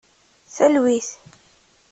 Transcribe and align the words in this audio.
Talwit. 0.55 1.09